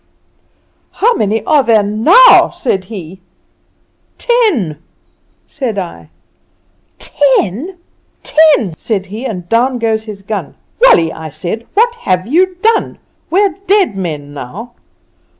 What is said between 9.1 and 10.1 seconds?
and down goes